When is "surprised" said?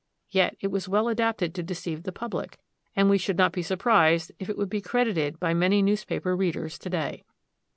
3.61-4.31